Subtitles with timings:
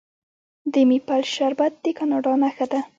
[0.73, 2.79] د میپل شربت د کاناډا نښه ده.